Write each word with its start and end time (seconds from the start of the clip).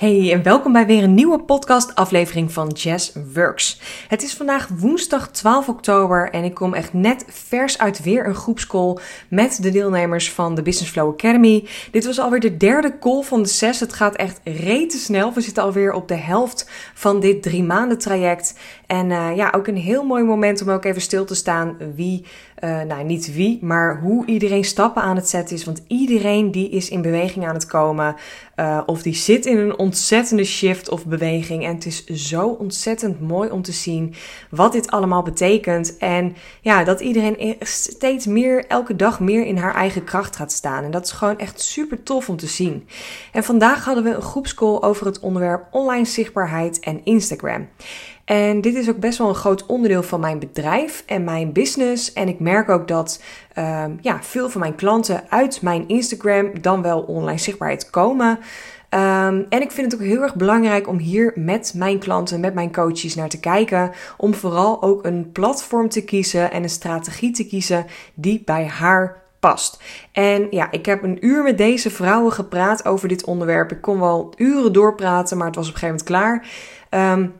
Hey 0.00 0.32
en 0.32 0.42
welkom 0.42 0.72
bij 0.72 0.86
weer 0.86 1.02
een 1.02 1.14
nieuwe 1.14 1.38
podcast-aflevering 1.38 2.52
van 2.52 2.68
Jazz 2.68 3.12
Works. 3.34 3.80
Het 4.08 4.22
is 4.22 4.34
vandaag 4.34 4.68
woensdag 4.68 5.30
12 5.30 5.68
oktober 5.68 6.30
en 6.30 6.44
ik 6.44 6.54
kom 6.54 6.74
echt 6.74 6.92
net 6.92 7.24
vers 7.28 7.78
uit 7.78 8.02
weer 8.02 8.26
een 8.26 8.34
groepscall 8.34 8.96
met 9.28 9.58
de 9.62 9.70
deelnemers 9.70 10.32
van 10.32 10.54
de 10.54 10.62
Business 10.62 10.92
Flow 10.92 11.12
Academy. 11.12 11.68
Dit 11.90 12.04
was 12.04 12.20
alweer 12.20 12.40
de 12.40 12.56
derde 12.56 12.98
call 12.98 13.22
van 13.22 13.42
de 13.42 13.48
zes. 13.48 13.80
Het 13.80 13.92
gaat 13.92 14.16
echt 14.16 14.40
rete 14.44 14.98
snel. 14.98 15.32
We 15.32 15.40
zitten 15.40 15.62
alweer 15.62 15.92
op 15.92 16.08
de 16.08 16.14
helft 16.14 16.70
van 16.94 17.20
dit 17.20 17.42
drie 17.42 17.62
maanden 17.62 17.98
traject. 17.98 18.58
En 18.86 19.10
uh, 19.10 19.36
ja, 19.36 19.52
ook 19.56 19.66
een 19.66 19.76
heel 19.76 20.04
mooi 20.04 20.24
moment 20.24 20.62
om 20.62 20.70
ook 20.70 20.84
even 20.84 21.02
stil 21.02 21.24
te 21.24 21.34
staan 21.34 21.76
wie, 21.94 22.24
uh, 22.64 22.80
nou 22.82 23.04
niet 23.04 23.34
wie, 23.34 23.58
maar 23.62 24.00
hoe 24.00 24.26
iedereen 24.26 24.64
stappen 24.64 25.02
aan 25.02 25.16
het 25.16 25.28
zetten 25.28 25.56
is. 25.56 25.64
Want 25.64 25.82
iedereen 25.86 26.50
die 26.50 26.70
is 26.70 26.88
in 26.88 27.02
beweging 27.02 27.46
aan 27.46 27.54
het 27.54 27.66
komen. 27.66 28.16
Uh, 28.56 28.80
of 28.86 29.02
die 29.02 29.14
zit 29.14 29.46
in 29.46 29.58
een 29.58 29.78
ontzettende 29.78 30.44
shift 30.44 30.88
of 30.88 31.06
beweging. 31.06 31.64
En 31.64 31.74
het 31.74 31.86
is 31.86 32.04
zo 32.04 32.48
ontzettend 32.48 33.20
mooi 33.20 33.50
om 33.50 33.62
te 33.62 33.72
zien 33.72 34.14
wat 34.50 34.72
dit 34.72 34.90
allemaal 34.90 35.22
betekent. 35.22 35.96
En 35.96 36.36
ja, 36.60 36.84
dat 36.84 37.00
iedereen 37.00 37.34
e-, 37.38 37.56
steeds 37.60 38.26
meer, 38.26 38.66
elke 38.66 38.96
dag 38.96 39.20
meer 39.20 39.46
in 39.46 39.56
haar 39.56 39.74
eigen 39.74 40.04
kracht 40.04 40.36
gaat 40.36 40.52
staan. 40.52 40.84
En 40.84 40.90
dat 40.90 41.04
is 41.04 41.12
gewoon 41.12 41.38
echt 41.38 41.60
super 41.60 42.02
tof 42.02 42.28
om 42.28 42.36
te 42.36 42.46
zien. 42.46 42.86
En 43.32 43.44
vandaag 43.44 43.84
hadden 43.84 44.04
we 44.04 44.14
een 44.14 44.22
groepscall 44.22 44.80
over 44.80 45.06
het 45.06 45.20
onderwerp 45.20 45.66
online 45.70 46.04
zichtbaarheid 46.04 46.80
en 46.80 47.00
Instagram. 47.04 47.68
En 48.30 48.60
dit 48.60 48.74
is 48.74 48.88
ook 48.88 48.98
best 48.98 49.18
wel 49.18 49.28
een 49.28 49.34
groot 49.34 49.66
onderdeel 49.66 50.02
van 50.02 50.20
mijn 50.20 50.38
bedrijf 50.38 51.02
en 51.06 51.24
mijn 51.24 51.52
business. 51.52 52.12
En 52.12 52.28
ik 52.28 52.40
merk 52.40 52.68
ook 52.68 52.88
dat 52.88 53.22
um, 53.58 53.98
ja, 54.00 54.22
veel 54.22 54.50
van 54.50 54.60
mijn 54.60 54.74
klanten 54.74 55.22
uit 55.28 55.62
mijn 55.62 55.88
Instagram 55.88 56.60
dan 56.60 56.82
wel 56.82 57.00
online 57.00 57.38
zichtbaarheid 57.38 57.90
komen. 57.90 58.28
Um, 58.28 59.46
en 59.48 59.62
ik 59.62 59.70
vind 59.70 59.92
het 59.92 60.00
ook 60.00 60.06
heel 60.06 60.22
erg 60.22 60.34
belangrijk 60.34 60.88
om 60.88 60.98
hier 60.98 61.32
met 61.34 61.72
mijn 61.76 61.98
klanten, 61.98 62.40
met 62.40 62.54
mijn 62.54 62.72
coaches 62.72 63.14
naar 63.14 63.28
te 63.28 63.40
kijken. 63.40 63.90
Om 64.16 64.34
vooral 64.34 64.82
ook 64.82 65.04
een 65.04 65.30
platform 65.32 65.88
te 65.88 66.04
kiezen 66.04 66.50
en 66.50 66.62
een 66.62 66.68
strategie 66.68 67.32
te 67.32 67.46
kiezen 67.46 67.86
die 68.14 68.42
bij 68.44 68.66
haar 68.66 69.22
past. 69.40 69.82
En 70.12 70.46
ja, 70.50 70.70
ik 70.70 70.86
heb 70.86 71.02
een 71.02 71.26
uur 71.26 71.42
met 71.42 71.58
deze 71.58 71.90
vrouwen 71.90 72.32
gepraat 72.32 72.84
over 72.84 73.08
dit 73.08 73.24
onderwerp. 73.24 73.72
Ik 73.72 73.80
kon 73.80 74.00
wel 74.00 74.32
uren 74.36 74.72
doorpraten, 74.72 75.36
maar 75.36 75.46
het 75.46 75.56
was 75.56 75.68
op 75.68 75.74
een 75.74 75.78
gegeven 75.78 76.04
moment 76.06 76.42
klaar. 76.88 77.12
Um, 77.12 77.32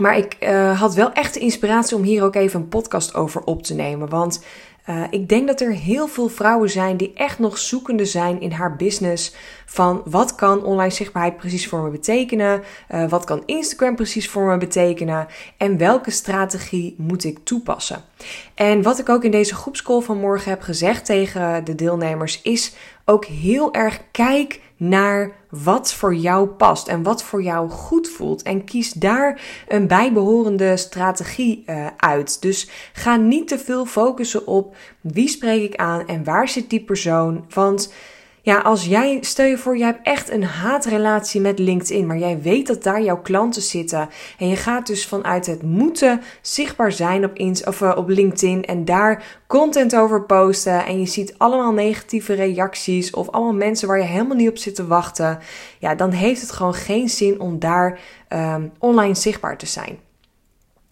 maar 0.00 0.16
ik 0.16 0.36
uh, 0.40 0.80
had 0.80 0.94
wel 0.94 1.12
echt 1.12 1.34
de 1.34 1.40
inspiratie 1.40 1.96
om 1.96 2.02
hier 2.02 2.22
ook 2.22 2.34
even 2.34 2.60
een 2.60 2.68
podcast 2.68 3.14
over 3.14 3.42
op 3.44 3.62
te 3.62 3.74
nemen. 3.74 4.08
Want 4.08 4.42
uh, 4.88 5.02
ik 5.10 5.28
denk 5.28 5.46
dat 5.46 5.60
er 5.60 5.72
heel 5.72 6.06
veel 6.06 6.28
vrouwen 6.28 6.70
zijn 6.70 6.96
die 6.96 7.12
echt 7.14 7.38
nog 7.38 7.58
zoekende 7.58 8.04
zijn 8.04 8.40
in 8.40 8.52
haar 8.52 8.76
business. 8.76 9.34
Van 9.66 10.02
wat 10.04 10.34
kan 10.34 10.64
online 10.64 10.90
zichtbaarheid 10.90 11.36
precies 11.36 11.68
voor 11.68 11.82
me 11.82 11.90
betekenen? 11.90 12.62
Uh, 12.94 13.08
wat 13.08 13.24
kan 13.24 13.42
Instagram 13.46 13.96
precies 13.96 14.28
voor 14.28 14.46
me 14.46 14.58
betekenen? 14.58 15.26
En 15.56 15.76
welke 15.76 16.10
strategie 16.10 16.94
moet 16.98 17.24
ik 17.24 17.38
toepassen? 17.44 18.04
En 18.54 18.82
wat 18.82 18.98
ik 18.98 19.08
ook 19.08 19.24
in 19.24 19.30
deze 19.30 19.54
groepscall 19.54 20.00
van 20.00 20.18
morgen 20.18 20.50
heb 20.50 20.62
gezegd 20.62 21.04
tegen 21.04 21.64
de 21.64 21.74
deelnemers 21.74 22.42
is 22.42 22.74
ook 23.08 23.24
heel 23.24 23.74
erg 23.74 24.00
kijk 24.10 24.60
naar 24.76 25.32
wat 25.50 25.92
voor 25.92 26.14
jou 26.14 26.46
past 26.46 26.88
en 26.88 27.02
wat 27.02 27.22
voor 27.22 27.42
jou 27.42 27.70
goed 27.70 28.08
voelt. 28.08 28.42
En 28.42 28.64
kies 28.64 28.92
daar 28.92 29.40
een 29.68 29.86
bijbehorende 29.86 30.76
strategie 30.76 31.64
uh, 31.66 31.86
uit. 31.96 32.42
Dus 32.42 32.68
ga 32.92 33.16
niet 33.16 33.48
te 33.48 33.58
veel 33.58 33.86
focussen 33.86 34.46
op 34.46 34.76
wie 35.00 35.28
spreek 35.28 35.62
ik 35.62 35.76
aan 35.76 36.06
en 36.06 36.24
waar 36.24 36.48
zit 36.48 36.70
die 36.70 36.84
persoon. 36.84 37.44
Want 37.54 37.92
ja, 38.48 38.58
als 38.58 38.84
jij, 38.84 39.18
stel 39.20 39.46
je 39.46 39.58
voor, 39.58 39.76
jij 39.76 39.86
hebt 39.86 40.06
echt 40.06 40.30
een 40.30 40.44
haatrelatie 40.44 41.40
met 41.40 41.58
LinkedIn, 41.58 42.06
maar 42.06 42.18
jij 42.18 42.40
weet 42.42 42.66
dat 42.66 42.82
daar 42.82 43.02
jouw 43.02 43.20
klanten 43.20 43.62
zitten. 43.62 44.08
En 44.38 44.48
je 44.48 44.56
gaat 44.56 44.86
dus 44.86 45.06
vanuit 45.06 45.46
het 45.46 45.62
moeten 45.62 46.20
zichtbaar 46.40 46.92
zijn 46.92 47.24
op, 47.24 47.34
ins, 47.34 47.64
of, 47.64 47.80
uh, 47.80 47.92
op 47.96 48.08
LinkedIn 48.08 48.64
en 48.64 48.84
daar 48.84 49.42
content 49.46 49.96
over 49.96 50.22
posten. 50.22 50.86
En 50.86 51.00
je 51.00 51.06
ziet 51.06 51.34
allemaal 51.38 51.72
negatieve 51.72 52.34
reacties 52.34 53.10
of 53.10 53.28
allemaal 53.28 53.54
mensen 53.54 53.88
waar 53.88 53.98
je 53.98 54.04
helemaal 54.04 54.36
niet 54.36 54.50
op 54.50 54.58
zit 54.58 54.74
te 54.74 54.86
wachten. 54.86 55.38
Ja, 55.78 55.94
dan 55.94 56.10
heeft 56.10 56.40
het 56.40 56.50
gewoon 56.50 56.74
geen 56.74 57.08
zin 57.08 57.40
om 57.40 57.58
daar 57.58 57.98
um, 58.28 58.72
online 58.78 59.14
zichtbaar 59.14 59.56
te 59.58 59.66
zijn. 59.66 60.07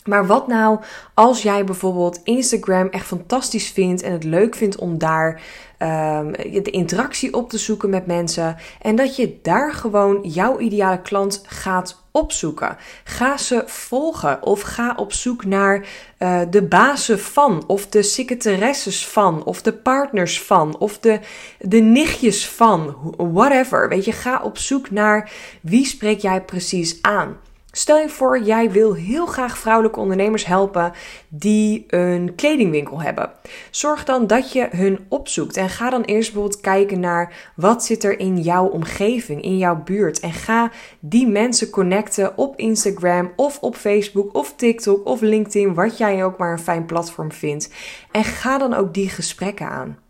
Maar 0.07 0.27
wat 0.27 0.47
nou 0.47 0.81
als 1.15 1.43
jij 1.43 1.65
bijvoorbeeld 1.65 2.21
Instagram 2.25 2.89
echt 2.89 3.07
fantastisch 3.07 3.71
vindt 3.71 4.03
en 4.03 4.13
het 4.13 4.25
leuk 4.25 4.55
vindt 4.55 4.77
om 4.77 4.99
daar 4.99 5.41
um, 5.79 6.33
de 6.63 6.71
interactie 6.71 7.35
op 7.35 7.51
te 7.51 7.59
zoeken 7.59 7.91
met 7.91 8.07
mensen 8.07 8.57
en 8.83 8.97
dat 8.97 9.17
je 9.17 9.39
daar 9.43 9.73
gewoon 9.73 10.19
jouw 10.23 10.59
ideale 10.59 11.03
klant 11.03 11.43
gaat 11.47 12.05
opzoeken. 12.11 12.77
Ga 13.05 13.37
ze 13.37 13.63
volgen 13.67 14.43
of 14.43 14.61
ga 14.61 14.95
op 14.97 15.13
zoek 15.13 15.45
naar 15.45 15.87
uh, 16.19 16.41
de 16.51 16.63
bazen 16.63 17.21
van 17.21 17.65
of 17.67 17.87
de 17.87 18.03
secretaresses 18.03 19.07
van 19.07 19.45
of 19.45 19.63
de 19.63 19.73
partners 19.73 20.43
van 20.43 20.79
of 20.79 20.99
de, 20.99 21.21
de 21.59 21.81
nichtjes 21.81 22.49
van, 22.49 22.97
whatever. 23.17 23.89
Weet 23.89 24.05
je, 24.05 24.13
ga 24.13 24.41
op 24.43 24.59
zoek 24.59 24.91
naar 24.91 25.33
wie 25.61 25.87
spreek 25.87 26.21
jij 26.21 26.43
precies 26.43 27.03
aan. 27.03 27.37
Stel 27.77 27.99
je 27.99 28.09
voor, 28.09 28.43
jij 28.43 28.71
wil 28.71 28.95
heel 28.95 29.27
graag 29.27 29.59
vrouwelijke 29.59 30.01
ondernemers 30.01 30.47
helpen 30.47 30.93
die 31.29 31.85
een 31.89 32.35
kledingwinkel 32.35 33.01
hebben. 33.03 33.31
Zorg 33.71 34.05
dan 34.05 34.27
dat 34.27 34.53
je 34.53 34.69
hun 34.71 34.99
opzoekt 35.09 35.57
en 35.57 35.69
ga 35.69 35.91
dan 35.91 36.03
eerst 36.03 36.33
bijvoorbeeld 36.33 36.61
kijken 36.61 37.01
naar 37.01 37.53
wat 37.57 37.85
zit 37.85 38.05
er 38.05 38.19
in 38.19 38.39
jouw 38.39 38.67
omgeving, 38.67 39.43
in 39.43 39.59
jouw 39.59 39.83
buurt. 39.83 40.21
En 40.21 40.33
ga 40.33 40.71
die 41.01 41.29
mensen 41.29 41.71
connecten 41.71 42.39
op 42.39 42.57
Instagram 42.57 43.33
of 43.37 43.59
op 43.61 43.77
Facebook 43.77 44.35
of 44.35 44.55
TikTok 44.57 45.07
of 45.07 45.21
LinkedIn, 45.21 45.75
wat 45.75 45.99
jij 45.99 46.25
ook 46.25 46.39
maar 46.39 46.53
een 46.53 46.59
fijn 46.59 46.87
platform 46.87 47.33
vindt. 47.33 47.71
En 48.11 48.25
ga 48.25 48.59
dan 48.59 48.75
ook 48.75 48.95
die 48.95 49.09
gesprekken 49.09 49.69
aan. 49.69 50.06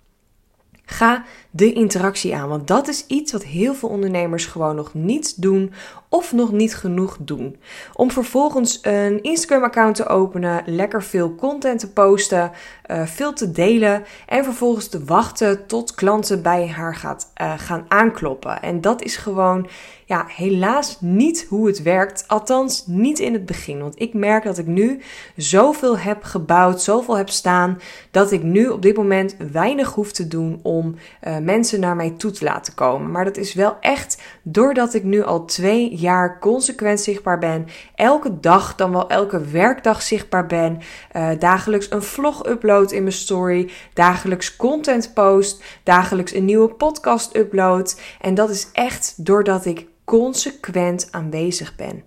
Ga 0.88 1.24
de 1.50 1.72
interactie 1.72 2.36
aan, 2.36 2.48
want 2.48 2.66
dat 2.66 2.88
is 2.88 3.06
iets 3.06 3.32
wat 3.32 3.44
heel 3.44 3.74
veel 3.74 3.88
ondernemers 3.88 4.47
gewoon 4.47 4.76
nog 4.76 4.94
niet 4.94 5.42
doen 5.42 5.72
of 6.08 6.32
nog 6.32 6.52
niet 6.52 6.74
genoeg 6.74 7.16
doen. 7.20 7.56
Om 7.92 8.10
vervolgens 8.10 8.78
een 8.82 9.22
Instagram-account 9.22 9.97
te 9.97 10.06
openen, 10.06 10.62
lekker 10.66 11.02
veel 11.02 11.34
content 11.34 11.80
te 11.80 11.92
posten, 11.92 12.50
uh, 12.91 13.06
veel 13.06 13.32
te 13.32 13.50
delen 13.50 14.04
en 14.26 14.44
vervolgens 14.44 14.88
te 14.88 15.04
wachten 15.04 15.66
tot 15.66 15.94
klanten 15.94 16.42
bij 16.42 16.69
haar 16.69 16.94
gaat, 16.94 17.32
uh, 17.41 17.52
gaan 17.56 17.84
aankloppen. 17.88 18.62
En 18.62 18.80
dat 18.80 19.02
is 19.02 19.16
gewoon 19.16 19.69
ja, 20.06 20.24
helaas 20.28 20.97
niet 21.00 21.47
hoe 21.48 21.66
het 21.66 21.82
werkt. 21.82 22.24
Althans, 22.26 22.84
niet 22.86 23.19
in 23.19 23.32
het 23.32 23.47
begin. 23.47 23.80
Want 23.80 24.00
ik 24.00 24.14
merk 24.14 24.44
dat 24.44 24.58
ik 24.58 24.66
nu 24.66 25.00
zoveel 25.36 25.98
heb 25.98 26.22
gebouwd, 26.22 26.82
zoveel 26.82 27.16
heb 27.16 27.28
staan, 27.28 27.78
dat 28.10 28.32
ik 28.32 28.42
nu 28.42 28.69
op 28.69 28.82
dit 28.82 28.97
moment 28.97 29.36
weinig 29.53 29.92
hoef 29.92 30.12
te 30.12 30.28
doen 30.28 30.60
om 30.62 30.94
uh, 30.94 31.38
mensen 31.38 31.80
naar 31.80 31.97
mij 31.97 32.10
toe 32.10 32.30
te 32.30 32.44
laten 32.44 32.74
komen. 32.74 33.10
Maar 33.10 33.24
dat 33.24 33.36
is 33.36 33.54
wel 33.54 33.76
echt 33.80 34.22
doordat 34.42 34.94
ik 34.94 35.04
nu 35.04 35.22
al 35.22 35.44
twee 35.44 35.97
jaar 35.97 36.38
consequent 36.41 37.00
zichtbaar 37.00 37.38
ben, 37.38 37.66
elke 37.94 38.41
dag, 38.41 38.74
dan 38.74 38.92
wel 38.92 39.08
elke 39.08 39.41
werkdag 39.41 40.03
zichtbaar 40.03 40.47
ben, 40.47 40.80
uh, 41.16 41.28
dagelijks 41.38 41.91
een 41.91 42.03
vlog 42.03 42.47
upload 42.47 42.75
in 42.84 43.03
mijn 43.03 43.14
story, 43.14 43.70
dagelijks 43.92 44.56
content 44.56 45.14
post, 45.14 45.64
dagelijks 45.82 46.34
een 46.34 46.44
nieuwe 46.44 46.69
podcast 46.69 47.37
upload. 47.37 48.00
En 48.20 48.34
dat 48.34 48.50
is 48.50 48.69
echt 48.72 49.25
doordat 49.25 49.64
ik 49.64 49.87
consequent 50.04 51.09
aanwezig 51.10 51.76
ben. 51.76 52.03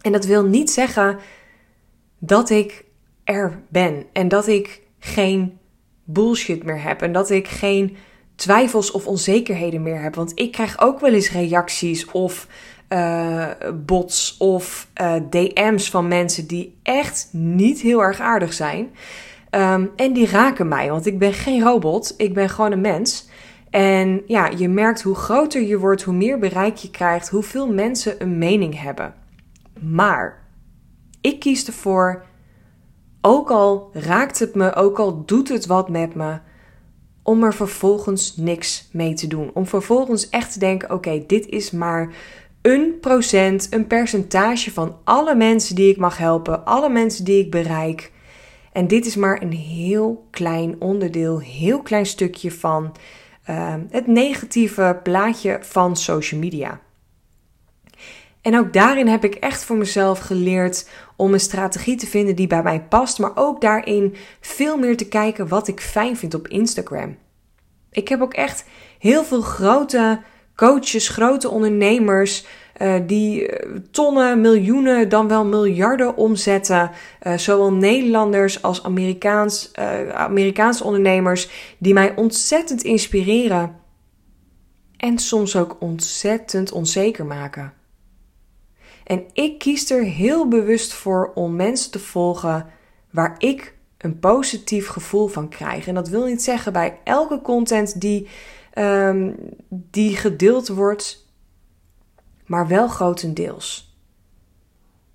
En 0.00 0.12
dat 0.12 0.24
wil 0.24 0.44
niet 0.44 0.70
zeggen 0.70 1.18
dat 2.18 2.50
ik 2.50 2.84
er 3.24 3.62
ben 3.68 4.04
en 4.12 4.28
dat 4.28 4.46
ik 4.46 4.82
geen 4.98 5.58
bullshit 6.04 6.64
meer 6.64 6.82
heb 6.82 7.02
en 7.02 7.12
dat 7.12 7.30
ik 7.30 7.48
geen 7.48 7.96
twijfels 8.34 8.90
of 8.90 9.06
onzekerheden 9.06 9.82
meer 9.82 10.02
heb. 10.02 10.14
Want 10.14 10.32
ik 10.34 10.52
krijg 10.52 10.80
ook 10.80 11.00
wel 11.00 11.12
eens 11.12 11.30
reacties 11.30 12.10
of 12.10 12.46
uh, 12.88 13.50
bots 13.74 14.36
of 14.38 14.88
uh, 15.00 15.14
DM's 15.30 15.90
van 15.90 16.08
mensen 16.08 16.46
die 16.46 16.78
echt 16.82 17.28
niet 17.32 17.80
heel 17.80 18.02
erg 18.02 18.20
aardig 18.20 18.52
zijn. 18.52 18.94
Um, 19.54 19.90
en 19.96 20.12
die 20.12 20.26
raken 20.26 20.68
mij, 20.68 20.90
want 20.90 21.06
ik 21.06 21.18
ben 21.18 21.32
geen 21.32 21.62
robot, 21.62 22.14
ik 22.16 22.34
ben 22.34 22.48
gewoon 22.48 22.72
een 22.72 22.80
mens. 22.80 23.28
En 23.70 24.22
ja, 24.26 24.46
je 24.56 24.68
merkt 24.68 25.02
hoe 25.02 25.14
groter 25.14 25.62
je 25.62 25.78
wordt, 25.78 26.02
hoe 26.02 26.14
meer 26.14 26.38
bereik 26.38 26.76
je 26.76 26.90
krijgt, 26.90 27.28
hoeveel 27.28 27.72
mensen 27.72 28.22
een 28.22 28.38
mening 28.38 28.80
hebben. 28.80 29.14
Maar 29.80 30.46
ik 31.20 31.40
kies 31.40 31.66
ervoor, 31.66 32.24
ook 33.20 33.50
al 33.50 33.90
raakt 33.92 34.38
het 34.38 34.54
me, 34.54 34.74
ook 34.74 34.98
al 34.98 35.24
doet 35.24 35.48
het 35.48 35.66
wat 35.66 35.88
met 35.88 36.14
me, 36.14 36.38
om 37.22 37.42
er 37.42 37.54
vervolgens 37.54 38.36
niks 38.36 38.88
mee 38.92 39.14
te 39.14 39.26
doen. 39.26 39.50
Om 39.54 39.66
vervolgens 39.66 40.28
echt 40.28 40.52
te 40.52 40.58
denken: 40.58 40.90
oké, 40.90 41.24
dit 41.26 41.46
is 41.46 41.70
maar 41.70 42.12
een 42.62 42.98
procent, 43.00 43.66
een 43.70 43.86
percentage 43.86 44.72
van 44.72 44.96
alle 45.04 45.34
mensen 45.34 45.74
die 45.74 45.90
ik 45.90 45.96
mag 45.96 46.18
helpen, 46.18 46.64
alle 46.64 46.88
mensen 46.88 47.24
die 47.24 47.44
ik 47.44 47.50
bereik. 47.50 48.12
En 48.74 48.86
dit 48.86 49.06
is 49.06 49.16
maar 49.16 49.42
een 49.42 49.52
heel 49.52 50.26
klein 50.30 50.80
onderdeel, 50.80 51.40
heel 51.40 51.82
klein 51.82 52.06
stukje 52.06 52.50
van 52.52 52.94
uh, 53.50 53.74
het 53.90 54.06
negatieve 54.06 55.00
plaatje 55.02 55.58
van 55.60 55.96
social 55.96 56.40
media. 56.40 56.80
En 58.40 58.58
ook 58.58 58.72
daarin 58.72 59.06
heb 59.06 59.24
ik 59.24 59.34
echt 59.34 59.64
voor 59.64 59.76
mezelf 59.76 60.18
geleerd 60.18 60.88
om 61.16 61.32
een 61.32 61.40
strategie 61.40 61.96
te 61.96 62.06
vinden 62.06 62.36
die 62.36 62.46
bij 62.46 62.62
mij 62.62 62.80
past, 62.80 63.18
maar 63.18 63.32
ook 63.34 63.60
daarin 63.60 64.14
veel 64.40 64.78
meer 64.78 64.96
te 64.96 65.08
kijken 65.08 65.48
wat 65.48 65.68
ik 65.68 65.80
fijn 65.80 66.16
vind 66.16 66.34
op 66.34 66.48
Instagram. 66.48 67.16
Ik 67.90 68.08
heb 68.08 68.20
ook 68.20 68.34
echt 68.34 68.64
heel 68.98 69.24
veel 69.24 69.40
grote 69.40 70.20
coaches, 70.54 71.08
grote 71.08 71.48
ondernemers 71.48 72.46
uh, 72.82 72.94
die 73.06 73.48
eh, 73.48 73.78
tonnen, 73.90 74.40
miljoenen, 74.40 75.08
dan 75.08 75.28
wel 75.28 75.44
miljarden 75.44 76.16
omzetten. 76.16 76.90
Uh, 77.22 77.36
zowel 77.36 77.72
Nederlanders 77.72 78.62
als 78.62 78.82
Amerikaans, 78.82 79.70
Amerikaanse 80.12 80.84
ondernemers 80.84 81.74
die 81.78 81.92
mij 81.94 82.16
ontzettend 82.16 82.82
inspireren. 82.82 83.76
En 84.96 85.18
soms 85.18 85.56
ook 85.56 85.76
ontzettend 85.80 86.72
onzeker 86.72 87.26
maken. 87.26 87.72
En 89.04 89.24
ik 89.32 89.58
kies 89.58 89.90
er 89.90 90.02
heel 90.02 90.48
bewust 90.48 90.92
voor 90.92 91.32
om 91.34 91.56
mensen 91.56 91.90
te 91.90 91.98
volgen 91.98 92.66
waar 93.10 93.34
ik 93.38 93.74
een 93.98 94.18
positief 94.18 94.88
gevoel 94.88 95.26
van 95.26 95.48
krijg. 95.48 95.86
En 95.86 95.94
dat 95.94 96.08
wil 96.08 96.24
niet 96.26 96.42
zeggen 96.42 96.72
bij 96.72 96.98
elke 97.04 97.40
content 97.42 98.00
die, 98.00 98.28
um, 98.78 99.36
die 99.68 100.16
gedeeld 100.16 100.68
wordt, 100.68 101.23
maar 102.46 102.68
wel 102.68 102.88
grotendeels. 102.88 103.98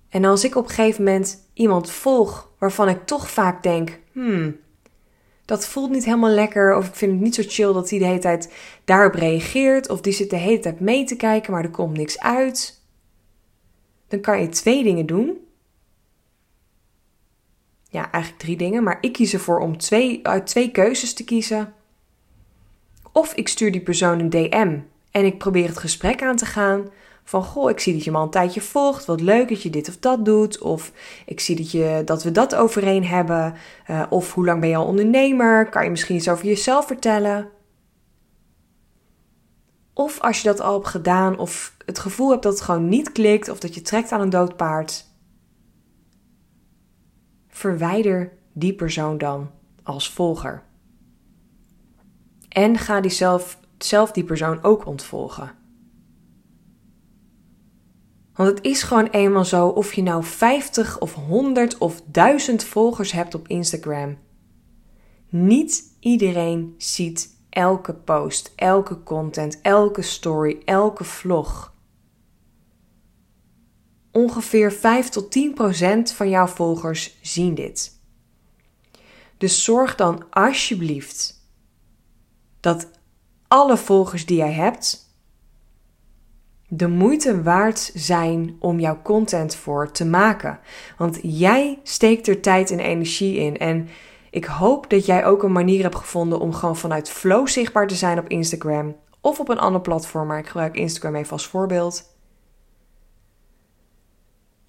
En 0.08 0.24
als 0.24 0.44
ik 0.44 0.56
op 0.56 0.64
een 0.68 0.74
gegeven 0.74 1.04
moment 1.04 1.46
iemand 1.52 1.90
volg 1.90 2.48
waarvan 2.58 2.88
ik 2.88 3.06
toch 3.06 3.30
vaak 3.30 3.62
denk: 3.62 3.98
hmm, 4.12 4.56
dat 5.44 5.66
voelt 5.66 5.90
niet 5.90 6.04
helemaal 6.04 6.30
lekker, 6.30 6.76
of 6.76 6.88
ik 6.88 6.94
vind 6.94 7.12
het 7.12 7.20
niet 7.20 7.34
zo 7.34 7.42
chill 7.46 7.72
dat 7.72 7.90
hij 7.90 7.98
de 7.98 8.04
hele 8.04 8.18
tijd 8.18 8.52
daarop 8.84 9.14
reageert, 9.14 9.88
of 9.88 10.00
die 10.00 10.12
zit 10.12 10.30
de 10.30 10.36
hele 10.36 10.58
tijd 10.58 10.80
mee 10.80 11.04
te 11.04 11.16
kijken, 11.16 11.52
maar 11.52 11.64
er 11.64 11.70
komt 11.70 11.96
niks 11.96 12.20
uit 12.20 12.80
dan 14.10 14.20
kan 14.20 14.40
je 14.40 14.48
twee 14.48 14.82
dingen 14.82 15.06
doen. 15.06 15.38
Ja, 17.88 18.10
eigenlijk 18.10 18.42
drie 18.42 18.56
dingen, 18.56 18.82
maar 18.82 18.98
ik 19.00 19.12
kies 19.12 19.32
ervoor 19.32 19.58
om 19.58 19.76
twee, 19.76 20.26
uit 20.26 20.46
twee 20.46 20.70
keuzes 20.70 21.14
te 21.14 21.24
kiezen. 21.24 21.74
Of 23.12 23.34
ik 23.34 23.48
stuur 23.48 23.72
die 23.72 23.80
persoon 23.80 24.18
een 24.18 24.30
DM 24.30 24.78
en 25.10 25.24
ik 25.24 25.38
probeer 25.38 25.68
het 25.68 25.78
gesprek 25.78 26.22
aan 26.22 26.36
te 26.36 26.46
gaan. 26.46 26.88
Van 27.24 27.44
goh, 27.44 27.70
ik 27.70 27.80
zie 27.80 27.92
dat 27.92 28.04
je 28.04 28.10
me 28.10 28.16
al 28.16 28.22
een 28.22 28.30
tijdje 28.30 28.60
volgt. 28.60 29.04
Wat 29.04 29.20
leuk 29.20 29.48
dat 29.48 29.62
je 29.62 29.70
dit 29.70 29.88
of 29.88 29.98
dat 29.98 30.24
doet. 30.24 30.58
Of 30.58 30.92
ik 31.26 31.40
zie 31.40 31.56
dat, 31.56 31.70
je, 31.70 32.02
dat 32.04 32.22
we 32.22 32.30
dat 32.30 32.54
overeen 32.54 33.04
hebben. 33.04 33.54
Uh, 33.90 34.02
of 34.08 34.34
hoe 34.34 34.44
lang 34.44 34.60
ben 34.60 34.68
je 34.68 34.76
al 34.76 34.86
ondernemer? 34.86 35.68
Kan 35.68 35.84
je 35.84 35.90
misschien 35.90 36.16
iets 36.16 36.28
over 36.28 36.46
jezelf 36.46 36.86
vertellen? 36.86 37.48
Of 39.92 40.20
als 40.20 40.42
je 40.42 40.48
dat 40.48 40.60
al 40.60 40.74
hebt 40.74 40.88
gedaan 40.88 41.38
of 41.38 41.76
het 41.86 41.98
gevoel 41.98 42.30
hebt 42.30 42.42
dat 42.42 42.52
het 42.52 42.62
gewoon 42.62 42.88
niet 42.88 43.12
klikt 43.12 43.48
of 43.48 43.58
dat 43.58 43.74
je 43.74 43.82
trekt 43.82 44.12
aan 44.12 44.20
een 44.20 44.30
dood 44.30 44.56
paard, 44.56 45.06
verwijder 47.48 48.32
die 48.52 48.74
persoon 48.74 49.18
dan 49.18 49.50
als 49.82 50.10
volger. 50.10 50.62
En 52.48 52.78
ga 52.78 53.00
die 53.00 53.10
zelf, 53.10 53.58
zelf 53.78 54.12
die 54.12 54.24
persoon 54.24 54.62
ook 54.62 54.86
ontvolgen. 54.86 55.58
Want 58.34 58.48
het 58.48 58.64
is 58.64 58.82
gewoon 58.82 59.06
eenmaal 59.06 59.44
zo 59.44 59.68
of 59.68 59.92
je 59.92 60.02
nou 60.02 60.24
50 60.24 60.98
of 60.98 61.14
100 61.14 61.78
of 61.78 62.02
1000 62.06 62.64
volgers 62.64 63.12
hebt 63.12 63.34
op 63.34 63.48
Instagram. 63.48 64.18
Niet 65.28 65.96
iedereen 66.00 66.74
ziet 66.78 67.38
elke 67.50 67.94
post, 67.94 68.52
elke 68.56 69.02
content, 69.02 69.60
elke 69.60 70.02
story, 70.02 70.62
elke 70.64 71.04
vlog. 71.04 71.74
Ongeveer 74.12 74.72
5 74.72 75.08
tot 75.08 75.30
10 75.30 75.54
procent 75.54 76.12
van 76.12 76.28
jouw 76.28 76.46
volgers 76.46 77.18
zien 77.22 77.54
dit. 77.54 77.98
Dus 79.36 79.64
zorg 79.64 79.94
dan 79.94 80.24
alsjeblieft 80.30 81.48
dat 82.60 82.90
alle 83.48 83.76
volgers 83.76 84.26
die 84.26 84.36
jij 84.36 84.52
hebt 84.52 85.09
de 86.72 86.88
moeite 86.88 87.42
waard 87.42 87.90
zijn 87.94 88.56
om 88.58 88.80
jouw 88.80 88.98
content 89.02 89.54
voor 89.54 89.90
te 89.90 90.04
maken. 90.04 90.58
Want 90.96 91.18
jij 91.22 91.78
steekt 91.82 92.28
er 92.28 92.40
tijd 92.40 92.70
en 92.70 92.78
energie 92.78 93.36
in. 93.36 93.58
En 93.58 93.88
ik 94.30 94.44
hoop 94.44 94.90
dat 94.90 95.06
jij 95.06 95.26
ook 95.26 95.42
een 95.42 95.52
manier 95.52 95.82
hebt 95.82 95.96
gevonden 95.96 96.40
om 96.40 96.52
gewoon 96.52 96.76
vanuit 96.76 97.10
flow 97.10 97.48
zichtbaar 97.48 97.86
te 97.86 97.94
zijn 97.94 98.18
op 98.18 98.28
Instagram 98.28 98.96
of 99.20 99.40
op 99.40 99.48
een 99.48 99.58
ander 99.58 99.80
platform, 99.80 100.26
maar 100.26 100.38
ik 100.38 100.46
gebruik 100.46 100.76
Instagram 100.76 101.14
even 101.14 101.32
als 101.32 101.46
voorbeeld. 101.46 102.08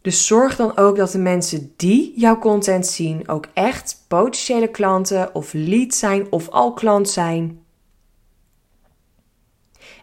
Dus 0.02 0.28
zorg 0.28 0.56
dan 0.56 0.78
ook 0.78 0.96
dat 0.96 1.12
de 1.12 1.20
mensen 1.20 1.74
die 1.76 2.14
jouw 2.16 2.40
content 2.40 2.88
zien 2.88 3.28
ook 3.28 3.48
echt 3.54 4.06
potentiële 4.08 4.68
klanten 4.68 5.36
of 5.36 5.54
lead 5.54 5.94
zijn 5.94 6.28
of 6.32 6.50
al 6.50 6.74
klant 6.74 7.10
zijn. 7.10 7.64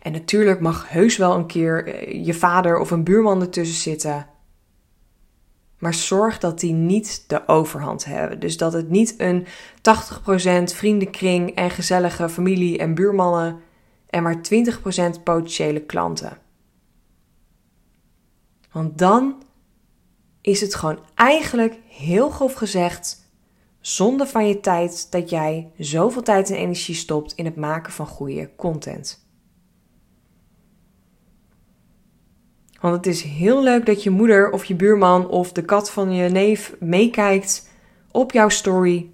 En 0.03 0.13
natuurlijk 0.13 0.61
mag 0.61 0.89
heus 0.89 1.17
wel 1.17 1.35
een 1.35 1.47
keer 1.47 1.87
eh, 1.87 2.25
je 2.27 2.35
vader 2.35 2.79
of 2.79 2.91
een 2.91 3.05
buurman 3.05 3.41
ertussen 3.41 3.81
zitten. 3.81 4.27
Maar 5.79 5.95
zorg 5.95 6.39
dat 6.39 6.61
die 6.61 6.73
niet 6.73 7.25
de 7.27 7.49
overhand 7.49 8.05
hebben. 8.05 8.41
Dus 8.41 8.57
dat 8.57 8.73
het 8.73 8.91
niet 8.91 9.15
een 9.19 9.47
80% 9.47 10.75
vriendenkring 10.75 11.55
en 11.55 11.71
gezellige 11.71 12.29
familie 12.29 12.79
en 12.79 12.95
buurmannen 12.95 13.61
en 14.11 14.23
maar 14.23 14.37
20% 14.37 15.23
potentiële 15.25 15.81
klanten. 15.81 16.39
Want 18.73 18.99
dan 18.99 19.43
is 20.41 20.61
het 20.61 20.75
gewoon 20.75 20.99
eigenlijk 21.15 21.79
heel 21.89 22.31
grof 22.31 22.55
gezegd 22.55 23.31
zonde 23.81 24.27
van 24.27 24.49
je 24.49 24.61
tijd 24.61 25.11
dat 25.11 25.31
jij 25.31 25.73
zoveel 25.79 26.23
tijd 26.23 26.51
en 26.51 26.57
energie 26.57 26.95
stopt 26.95 27.33
in 27.33 27.45
het 27.45 27.57
maken 27.57 27.93
van 27.93 28.07
goede 28.07 28.51
content. 28.57 29.28
Want 32.81 32.97
het 32.97 33.07
is 33.07 33.23
heel 33.23 33.63
leuk 33.63 33.87
dat 33.87 34.03
je 34.03 34.11
moeder 34.11 34.51
of 34.51 34.65
je 34.65 34.75
buurman 34.75 35.29
of 35.29 35.53
de 35.53 35.65
kat 35.65 35.91
van 35.91 36.13
je 36.13 36.29
neef 36.29 36.75
meekijkt 36.81 37.69
op 38.11 38.33
jouw 38.33 38.49
story. 38.49 39.11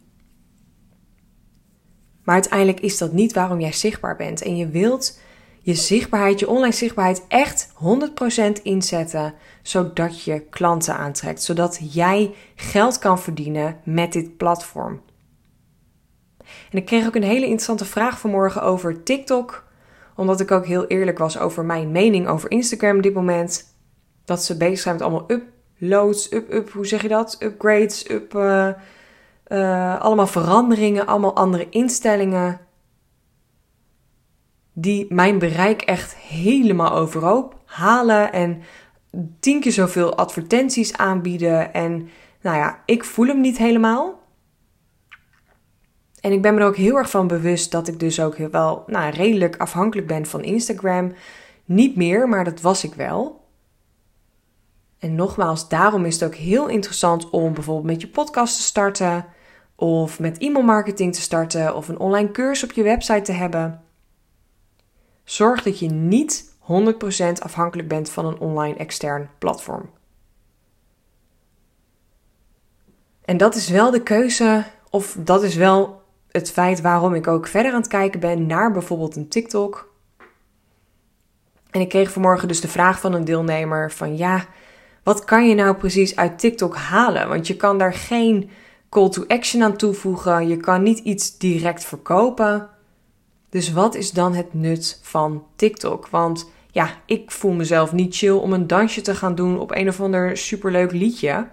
Maar 2.25 2.35
uiteindelijk 2.35 2.81
is 2.81 2.99
dat 2.99 3.13
niet 3.13 3.33
waarom 3.33 3.61
jij 3.61 3.73
zichtbaar 3.73 4.17
bent. 4.17 4.43
En 4.43 4.57
je 4.57 4.69
wilt 4.69 5.19
je 5.61 5.75
zichtbaarheid, 5.75 6.41
je 6.41 6.49
online 6.49 6.73
zichtbaarheid 6.73 7.25
echt 7.29 7.73
100% 8.59 8.63
inzetten, 8.63 9.35
zodat 9.63 10.23
je 10.23 10.41
klanten 10.41 10.97
aantrekt, 10.97 11.43
zodat 11.43 11.79
jij 11.93 12.35
geld 12.55 12.99
kan 12.99 13.19
verdienen 13.19 13.77
met 13.85 14.13
dit 14.13 14.37
platform. 14.37 15.01
En 16.71 16.79
ik 16.79 16.85
kreeg 16.85 17.07
ook 17.07 17.15
een 17.15 17.23
hele 17.23 17.45
interessante 17.45 17.85
vraag 17.85 18.19
vanmorgen 18.19 18.63
over 18.63 19.03
TikTok 19.03 19.64
omdat 20.17 20.41
ik 20.41 20.51
ook 20.51 20.67
heel 20.67 20.87
eerlijk 20.87 21.19
was 21.19 21.39
over 21.39 21.65
mijn 21.65 21.91
mening 21.93 22.29
over 22.29 22.51
Instagram 22.51 22.97
op 22.97 23.03
dit 23.03 23.15
moment. 23.15 23.77
Dat 24.25 24.45
ze 24.45 24.57
bezig 24.57 24.79
zijn 24.79 24.95
met 24.95 25.05
allemaal 25.05 25.31
uploads, 25.31 26.33
up, 26.33 26.53
up, 26.53 26.71
hoe 26.71 26.87
zeg 26.87 27.03
je 27.03 27.09
dat? 27.09 27.37
Upgrades, 27.41 28.11
up, 28.11 28.35
uh, 28.35 28.69
uh, 29.49 30.01
allemaal 30.01 30.27
veranderingen, 30.27 31.07
allemaal 31.07 31.37
andere 31.37 31.69
instellingen. 31.71 32.61
Die 34.73 35.15
mijn 35.15 35.39
bereik 35.39 35.83
echt 35.83 36.17
helemaal 36.17 36.93
overhoop 36.93 37.57
halen 37.65 38.33
en 38.33 38.63
tien 39.41 39.61
keer 39.61 39.73
zoveel 39.73 40.17
advertenties 40.17 40.97
aanbieden. 40.97 41.75
En 41.75 42.09
nou 42.41 42.57
ja, 42.57 42.83
ik 42.85 43.05
voel 43.05 43.27
hem 43.27 43.41
niet 43.41 43.59
helemaal. 43.59 44.24
En 46.25 46.33
ik 46.33 46.43
ben 46.43 46.55
me 46.55 46.61
er 46.61 46.67
ook 46.67 46.77
heel 46.77 46.97
erg 46.97 47.11
van 47.11 47.27
bewust 47.27 47.71
dat 47.71 47.89
ik 47.89 48.01
dus 48.01 48.21
ook 48.21 48.37
wel 48.37 48.85
nou, 48.87 49.11
redelijk 49.11 49.57
afhankelijk 49.57 50.07
ben 50.07 50.27
van 50.27 50.43
Instagram. 50.43 51.13
Niet 51.65 51.97
meer, 51.97 52.29
maar 52.29 52.45
dat 52.45 52.61
was 52.61 52.85
ik 52.85 52.95
wel. 52.95 53.45
En 54.99 55.15
nogmaals, 55.15 55.69
daarom 55.69 56.05
is 56.05 56.15
het 56.15 56.25
ook 56.25 56.35
heel 56.35 56.69
interessant 56.69 57.31
om 57.31 57.55
bijvoorbeeld 57.55 57.87
met 57.87 58.01
je 58.01 58.09
podcast 58.09 58.57
te 58.57 58.63
starten, 58.63 59.27
of 59.75 60.19
met 60.19 60.39
e-mailmarketing 60.39 61.15
te 61.15 61.21
starten, 61.21 61.77
of 61.77 61.89
een 61.89 61.99
online 61.99 62.31
cursus 62.31 62.71
op 62.71 62.77
je 62.77 62.83
website 62.83 63.23
te 63.23 63.33
hebben. 63.33 63.83
Zorg 65.25 65.63
dat 65.63 65.79
je 65.79 65.91
niet 65.91 66.55
100% 66.61 66.65
afhankelijk 67.39 67.89
bent 67.89 68.11
van 68.11 68.27
een 68.27 68.39
online 68.39 68.77
extern 68.77 69.31
platform. 69.39 69.91
En 73.25 73.37
dat 73.37 73.55
is 73.55 73.69
wel 73.69 73.91
de 73.91 74.03
keuze, 74.03 74.65
of 74.91 75.17
dat 75.19 75.43
is 75.43 75.55
wel 75.55 76.03
het 76.37 76.51
feit 76.51 76.81
waarom 76.81 77.15
ik 77.15 77.27
ook 77.27 77.47
verder 77.47 77.73
aan 77.73 77.81
het 77.81 77.89
kijken 77.89 78.21
ben 78.21 78.47
naar 78.47 78.73
bijvoorbeeld 78.73 79.17
een 79.17 79.29
TikTok. 79.29 79.93
En 81.71 81.81
ik 81.81 81.89
kreeg 81.89 82.13
vanmorgen 82.13 82.49
dus 82.49 82.61
de 82.61 82.69
vraag 82.69 83.01
van 83.01 83.13
een 83.13 83.25
deelnemer 83.25 83.93
van 83.93 84.17
ja, 84.17 84.47
wat 85.03 85.25
kan 85.25 85.49
je 85.49 85.55
nou 85.55 85.77
precies 85.77 86.17
uit 86.17 86.39
TikTok 86.39 86.77
halen? 86.77 87.29
Want 87.29 87.47
je 87.47 87.57
kan 87.57 87.79
daar 87.79 87.95
geen 87.95 88.51
call 88.89 89.09
to 89.09 89.25
action 89.27 89.63
aan 89.63 89.77
toevoegen, 89.77 90.49
je 90.49 90.57
kan 90.57 90.83
niet 90.83 90.99
iets 90.99 91.39
direct 91.39 91.85
verkopen. 91.85 92.69
Dus 93.51 93.73
wat 93.73 93.95
is 93.95 94.11
dan 94.11 94.35
het 94.35 94.55
nut 94.55 95.01
van 95.03 95.47
TikTok? 95.57 96.09
Want 96.09 96.51
ja, 96.71 96.89
ik 97.07 97.31
voel 97.31 97.53
mezelf 97.53 97.93
niet 97.93 98.17
chill 98.17 98.37
om 98.37 98.53
een 98.53 98.67
dansje 98.67 99.01
te 99.01 99.15
gaan 99.15 99.35
doen 99.35 99.59
op 99.59 99.71
een 99.71 99.89
of 99.89 100.01
ander 100.01 100.37
superleuk 100.37 100.93
liedje. 100.93 101.49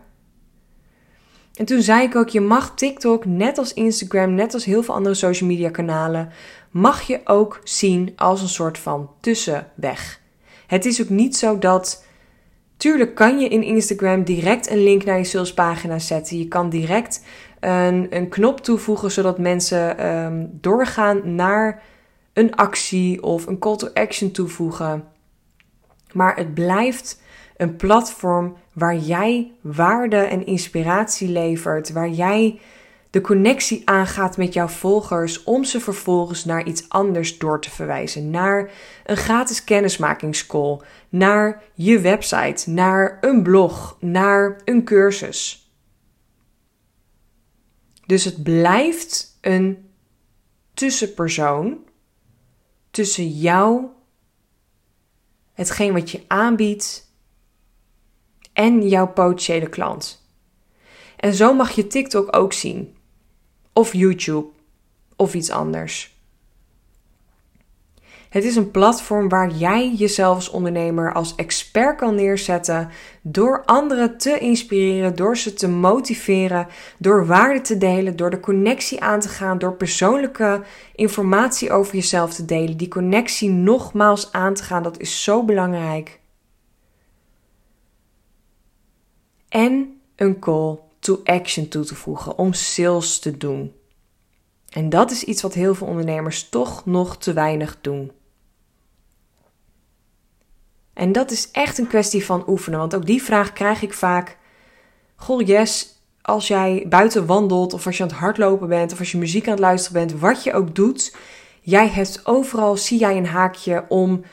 En 1.55 1.65
toen 1.65 1.81
zei 1.81 2.03
ik 2.03 2.15
ook, 2.15 2.29
je 2.29 2.41
mag 2.41 2.75
TikTok, 2.75 3.25
net 3.25 3.57
als 3.57 3.73
Instagram, 3.73 4.33
net 4.33 4.53
als 4.53 4.65
heel 4.65 4.83
veel 4.83 4.93
andere 4.93 5.15
social 5.15 5.49
media 5.49 5.69
kanalen, 5.69 6.29
mag 6.69 7.01
je 7.01 7.21
ook 7.23 7.61
zien 7.63 8.13
als 8.15 8.41
een 8.41 8.49
soort 8.49 8.77
van 8.77 9.09
tussenweg. 9.19 10.19
Het 10.67 10.85
is 10.85 11.01
ook 11.01 11.09
niet 11.09 11.37
zo 11.37 11.57
dat. 11.57 12.05
Tuurlijk 12.77 13.15
kan 13.15 13.39
je 13.39 13.47
in 13.47 13.63
Instagram 13.63 14.23
direct 14.23 14.69
een 14.69 14.83
link 14.83 15.03
naar 15.03 15.17
je 15.17 15.23
salespagina 15.23 15.99
zetten. 15.99 16.37
Je 16.37 16.47
kan 16.47 16.69
direct 16.69 17.23
een, 17.59 18.07
een 18.09 18.29
knop 18.29 18.61
toevoegen 18.61 19.11
zodat 19.11 19.39
mensen 19.39 20.07
um, 20.07 20.49
doorgaan 20.61 21.35
naar 21.35 21.83
een 22.33 22.55
actie 22.55 23.23
of 23.23 23.47
een 23.47 23.59
call 23.59 23.75
to 23.75 23.89
action 23.93 24.31
toevoegen. 24.31 25.03
Maar 26.11 26.35
het 26.35 26.53
blijft 26.53 27.21
een 27.57 27.75
platform 27.75 28.55
waar 28.73 28.97
jij 28.97 29.51
waarde 29.61 30.15
en 30.15 30.45
inspiratie 30.45 31.29
levert, 31.29 31.91
waar 31.91 32.09
jij 32.09 32.59
de 33.09 33.21
connectie 33.21 33.81
aangaat 33.89 34.37
met 34.37 34.53
jouw 34.53 34.67
volgers 34.67 35.43
om 35.43 35.63
ze 35.63 35.79
vervolgens 35.79 36.45
naar 36.45 36.65
iets 36.65 36.89
anders 36.89 37.37
door 37.37 37.61
te 37.61 37.69
verwijzen. 37.69 38.29
Naar 38.29 38.71
een 39.05 39.17
gratis 39.17 39.63
kennismakingscall, 39.63 40.79
naar 41.09 41.63
je 41.73 41.99
website, 41.99 42.69
naar 42.69 43.17
een 43.21 43.43
blog, 43.43 43.97
naar 43.99 44.61
een 44.65 44.83
cursus. 44.83 45.71
Dus 48.05 48.25
het 48.25 48.43
blijft 48.43 49.37
een 49.41 49.89
tussenpersoon 50.73 51.77
tussen 52.91 53.27
jou, 53.27 53.85
hetgeen 55.53 55.93
wat 55.93 56.11
je 56.11 56.23
aanbiedt, 56.27 57.10
en 58.61 58.87
jouw 58.87 59.07
potentiële 59.07 59.69
klant. 59.69 60.25
En 61.17 61.33
zo 61.33 61.53
mag 61.53 61.71
je 61.71 61.87
TikTok 61.87 62.35
ook 62.35 62.53
zien 62.53 62.95
of 63.73 63.93
YouTube 63.93 64.47
of 65.15 65.33
iets 65.33 65.49
anders. 65.49 66.19
Het 68.29 68.43
is 68.43 68.55
een 68.55 68.71
platform 68.71 69.29
waar 69.29 69.49
jij 69.51 69.93
jezelf 69.93 70.35
als 70.35 70.49
ondernemer 70.49 71.13
als 71.13 71.35
expert 71.35 71.97
kan 71.97 72.15
neerzetten 72.15 72.89
door 73.21 73.63
anderen 73.65 74.17
te 74.17 74.39
inspireren, 74.39 75.15
door 75.15 75.37
ze 75.37 75.53
te 75.53 75.67
motiveren, 75.67 76.67
door 76.97 77.25
waarde 77.25 77.61
te 77.61 77.77
delen, 77.77 78.15
door 78.15 78.29
de 78.29 78.39
connectie 78.39 79.01
aan 79.01 79.19
te 79.19 79.29
gaan, 79.29 79.57
door 79.57 79.73
persoonlijke 79.73 80.61
informatie 80.95 81.71
over 81.71 81.95
jezelf 81.95 82.33
te 82.33 82.45
delen. 82.45 82.77
Die 82.77 82.87
connectie 82.87 83.49
nogmaals 83.49 84.31
aan 84.31 84.53
te 84.53 84.63
gaan, 84.63 84.83
dat 84.83 84.99
is 84.99 85.23
zo 85.23 85.43
belangrijk. 85.43 86.20
En 89.51 90.01
een 90.15 90.39
call 90.39 90.79
to 90.99 91.21
action 91.23 91.67
toe 91.67 91.85
te 91.85 91.95
voegen 91.95 92.37
om 92.37 92.53
sales 92.53 93.19
te 93.19 93.37
doen. 93.37 93.73
En 94.69 94.89
dat 94.89 95.11
is 95.11 95.23
iets 95.23 95.41
wat 95.41 95.53
heel 95.53 95.75
veel 95.75 95.87
ondernemers 95.87 96.49
toch 96.49 96.85
nog 96.85 97.17
te 97.17 97.33
weinig 97.33 97.77
doen. 97.81 98.11
En 100.93 101.11
dat 101.11 101.31
is 101.31 101.51
echt 101.51 101.77
een 101.77 101.87
kwestie 101.87 102.25
van 102.25 102.43
oefenen, 102.47 102.79
want 102.79 102.95
ook 102.95 103.05
die 103.05 103.23
vraag 103.23 103.53
krijg 103.53 103.81
ik 103.81 103.93
vaak. 103.93 104.37
Goh, 105.15 105.47
yes, 105.47 106.01
als 106.21 106.47
jij 106.47 106.85
buiten 106.89 107.25
wandelt 107.25 107.73
of 107.73 107.85
als 107.85 107.97
je 107.97 108.03
aan 108.03 108.09
het 108.09 108.17
hardlopen 108.17 108.67
bent 108.67 108.93
of 108.93 108.99
als 108.99 109.11
je 109.11 109.17
muziek 109.17 109.45
aan 109.45 109.51
het 109.51 109.59
luisteren 109.59 110.07
bent, 110.07 110.19
wat 110.19 110.43
je 110.43 110.53
ook 110.53 110.75
doet, 110.75 111.15
jij 111.61 111.87
hebt 111.89 112.25
overal, 112.25 112.77
zie 112.77 112.99
jij 112.99 113.17
een 113.17 113.27
haakje 113.27 113.85
om 113.87 114.23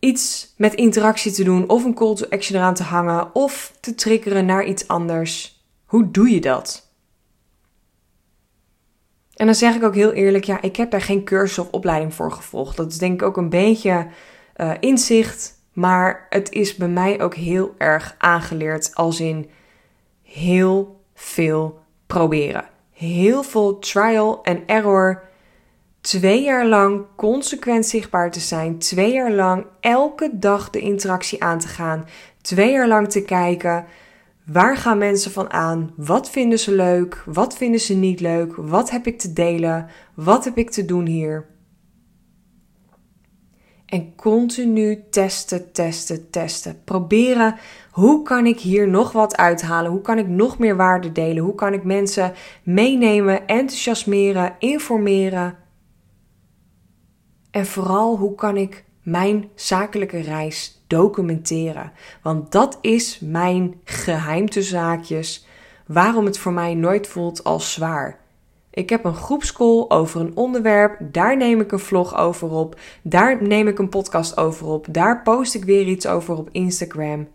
iets 0.00 0.54
met 0.56 0.74
interactie 0.74 1.32
te 1.32 1.44
doen 1.44 1.68
of 1.68 1.84
een 1.84 1.94
call 1.94 2.14
to 2.14 2.26
action 2.28 2.58
eraan 2.58 2.74
te 2.74 2.82
hangen 2.82 3.34
of 3.34 3.76
te 3.80 3.94
triggeren 3.94 4.46
naar 4.46 4.64
iets 4.64 4.88
anders. 4.88 5.62
Hoe 5.84 6.10
doe 6.10 6.30
je 6.30 6.40
dat? 6.40 6.88
En 9.34 9.46
dan 9.46 9.54
zeg 9.54 9.74
ik 9.74 9.82
ook 9.82 9.94
heel 9.94 10.12
eerlijk, 10.12 10.44
ja, 10.44 10.62
ik 10.62 10.76
heb 10.76 10.90
daar 10.90 11.00
geen 11.00 11.24
cursus 11.24 11.58
of 11.58 11.70
opleiding 11.70 12.14
voor 12.14 12.32
gevolgd. 12.32 12.76
Dat 12.76 12.90
is 12.90 12.98
denk 12.98 13.20
ik 13.20 13.26
ook 13.26 13.36
een 13.36 13.48
beetje 13.48 14.06
uh, 14.56 14.72
inzicht, 14.80 15.54
maar 15.72 16.26
het 16.30 16.52
is 16.52 16.76
bij 16.76 16.88
mij 16.88 17.20
ook 17.20 17.34
heel 17.34 17.74
erg 17.78 18.14
aangeleerd 18.18 18.94
als 18.94 19.20
in 19.20 19.50
heel 20.22 21.00
veel 21.14 21.80
proberen. 22.06 22.64
Heel 22.92 23.42
veel 23.42 23.78
trial 23.78 24.42
en 24.42 24.62
error. 24.66 25.22
Twee 26.00 26.42
jaar 26.42 26.66
lang 26.66 27.04
consequent 27.16 27.86
zichtbaar 27.86 28.30
te 28.30 28.40
zijn. 28.40 28.78
Twee 28.78 29.12
jaar 29.12 29.32
lang 29.32 29.66
elke 29.80 30.30
dag 30.32 30.70
de 30.70 30.80
interactie 30.80 31.42
aan 31.42 31.58
te 31.58 31.68
gaan. 31.68 32.06
Twee 32.40 32.72
jaar 32.72 32.88
lang 32.88 33.08
te 33.10 33.22
kijken 33.22 33.86
Waar 34.52 34.76
gaan 34.76 34.98
mensen 34.98 35.30
van 35.30 35.50
aan? 35.50 35.92
Wat 35.96 36.30
vinden 36.30 36.58
ze 36.58 36.72
leuk? 36.72 37.22
Wat 37.26 37.56
vinden 37.56 37.80
ze 37.80 37.94
niet 37.94 38.20
leuk? 38.20 38.54
Wat 38.56 38.90
heb 38.90 39.06
ik 39.06 39.18
te 39.18 39.32
delen? 39.32 39.86
Wat 40.14 40.44
heb 40.44 40.56
ik 40.56 40.70
te 40.70 40.84
doen 40.84 41.06
hier? 41.06 41.46
En 43.86 44.14
continu 44.14 45.04
testen, 45.10 45.72
testen, 45.72 46.30
testen. 46.30 46.84
Proberen 46.84 47.56
hoe 47.90 48.22
kan 48.22 48.46
ik 48.46 48.60
hier 48.60 48.88
nog 48.88 49.12
wat 49.12 49.36
uithalen? 49.36 49.90
Hoe 49.90 50.00
kan 50.00 50.18
ik 50.18 50.28
nog 50.28 50.58
meer 50.58 50.76
waarde 50.76 51.12
delen? 51.12 51.42
Hoe 51.42 51.54
kan 51.54 51.72
ik 51.72 51.84
mensen 51.84 52.32
meenemen, 52.62 53.46
enthousiasmeren, 53.46 54.54
informeren? 54.58 55.56
En 57.50 57.66
vooral 57.66 58.16
hoe 58.16 58.34
kan 58.34 58.56
ik 58.56 58.84
mijn 59.02 59.48
zakelijke 59.54 60.20
reis 60.20 60.82
documenteren. 60.86 61.92
Want 62.22 62.52
dat 62.52 62.78
is 62.80 63.20
mijn 63.20 63.80
geheim 63.84 64.52
zaakjes, 64.52 65.46
waarom 65.86 66.24
het 66.24 66.38
voor 66.38 66.52
mij 66.52 66.74
nooit 66.74 67.06
voelt 67.06 67.44
als 67.44 67.72
zwaar. 67.72 68.18
Ik 68.70 68.90
heb 68.90 69.04
een 69.04 69.14
groepscall 69.14 69.84
over 69.88 70.20
een 70.20 70.36
onderwerp, 70.36 70.98
daar 71.00 71.36
neem 71.36 71.60
ik 71.60 71.72
een 71.72 71.78
vlog 71.78 72.16
over 72.16 72.50
op, 72.50 72.80
daar 73.02 73.42
neem 73.42 73.68
ik 73.68 73.78
een 73.78 73.88
podcast 73.88 74.36
over 74.36 74.66
op, 74.66 74.86
daar 74.90 75.22
post 75.22 75.54
ik 75.54 75.64
weer 75.64 75.86
iets 75.86 76.06
over 76.06 76.36
op 76.36 76.48
Instagram. 76.52 77.28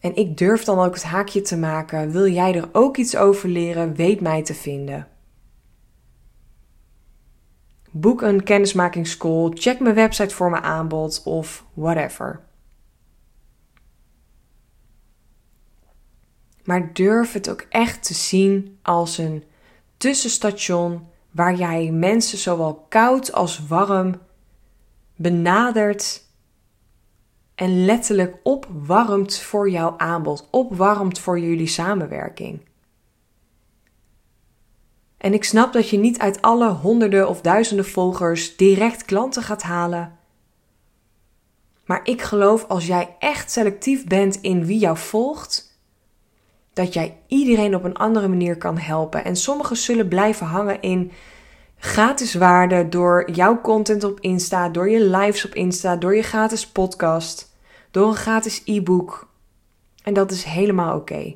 En 0.00 0.16
ik 0.16 0.36
durf 0.36 0.64
dan 0.64 0.78
ook 0.78 0.94
het 0.94 1.02
haakje 1.02 1.40
te 1.40 1.56
maken: 1.56 2.10
wil 2.10 2.28
jij 2.28 2.54
er 2.54 2.68
ook 2.72 2.96
iets 2.96 3.16
over 3.16 3.48
leren? 3.48 3.94
Weet 3.94 4.20
mij 4.20 4.42
te 4.42 4.54
vinden. 4.54 5.08
Boek 7.96 8.22
een 8.22 8.42
kennismakingscall, 8.42 9.50
check 9.54 9.80
mijn 9.80 9.94
website 9.94 10.34
voor 10.34 10.50
mijn 10.50 10.62
aanbod 10.62 11.22
of 11.24 11.64
whatever. 11.74 12.40
Maar 16.64 16.92
durf 16.92 17.32
het 17.32 17.50
ook 17.50 17.66
echt 17.68 18.02
te 18.02 18.14
zien 18.14 18.78
als 18.82 19.18
een 19.18 19.44
tussenstation 19.96 21.06
waar 21.30 21.54
jij 21.54 21.90
mensen 21.90 22.38
zowel 22.38 22.86
koud 22.88 23.32
als 23.32 23.66
warm 23.66 24.20
benadert 25.16 26.22
en 27.54 27.84
letterlijk 27.84 28.36
opwarmt 28.42 29.38
voor 29.38 29.70
jouw 29.70 29.94
aanbod, 29.96 30.48
opwarmt 30.50 31.18
voor 31.18 31.38
jullie 31.38 31.66
samenwerking. 31.66 32.60
En 35.24 35.32
ik 35.34 35.44
snap 35.44 35.72
dat 35.72 35.88
je 35.88 35.98
niet 35.98 36.18
uit 36.18 36.42
alle 36.42 36.68
honderden 36.68 37.28
of 37.28 37.40
duizenden 37.40 37.84
volgers 37.86 38.56
direct 38.56 39.04
klanten 39.04 39.42
gaat 39.42 39.62
halen. 39.62 40.18
Maar 41.84 42.00
ik 42.02 42.22
geloof 42.22 42.64
als 42.68 42.86
jij 42.86 43.16
echt 43.18 43.50
selectief 43.50 44.06
bent 44.06 44.40
in 44.40 44.64
wie 44.64 44.78
jou 44.78 44.96
volgt, 44.96 45.78
dat 46.72 46.92
jij 46.92 47.18
iedereen 47.26 47.74
op 47.74 47.84
een 47.84 47.96
andere 47.96 48.28
manier 48.28 48.56
kan 48.56 48.78
helpen. 48.78 49.24
En 49.24 49.36
sommigen 49.36 49.76
zullen 49.76 50.08
blijven 50.08 50.46
hangen 50.46 50.80
in 50.80 51.12
gratis 51.78 52.34
waarde 52.34 52.88
door 52.88 53.30
jouw 53.30 53.60
content 53.60 54.04
op 54.04 54.20
Insta, 54.20 54.68
door 54.68 54.90
je 54.90 55.04
lives 55.04 55.44
op 55.44 55.54
Insta, 55.54 55.96
door 55.96 56.16
je 56.16 56.22
gratis 56.22 56.68
podcast, 56.68 57.56
door 57.90 58.08
een 58.08 58.16
gratis 58.16 58.62
e-book. 58.64 59.28
En 60.02 60.14
dat 60.14 60.30
is 60.30 60.44
helemaal 60.44 60.96
oké. 60.96 61.34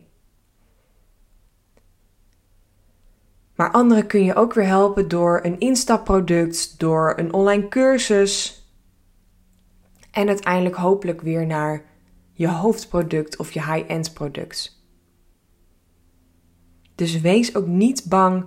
Maar 3.59 3.71
anderen 3.71 4.07
kun 4.07 4.25
je 4.25 4.35
ook 4.35 4.55
weer 4.55 4.67
helpen 4.67 5.09
door 5.09 5.41
een 5.43 5.59
instapproduct, 5.59 6.79
door 6.79 7.12
een 7.17 7.33
online 7.33 7.69
cursus. 7.69 8.62
En 10.11 10.29
uiteindelijk 10.29 10.77
hopelijk 10.77 11.21
weer 11.21 11.47
naar 11.47 11.83
je 12.33 12.49
hoofdproduct 12.49 13.37
of 13.37 13.53
je 13.53 13.65
high-end 13.65 14.15
product. 14.15 14.83
Dus 16.95 17.21
wees 17.21 17.55
ook 17.55 17.67
niet 17.67 18.05
bang 18.09 18.47